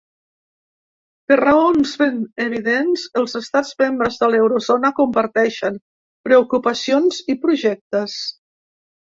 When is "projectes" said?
7.47-8.19